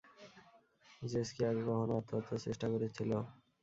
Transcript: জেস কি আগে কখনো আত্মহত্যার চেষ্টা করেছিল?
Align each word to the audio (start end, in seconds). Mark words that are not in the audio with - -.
জেস 1.01 1.29
কি 1.35 1.41
আগে 1.49 1.61
কখনো 1.69 1.93
আত্মহত্যার 1.99 2.43
চেষ্টা 2.45 2.67
করেছিল? 2.73 3.11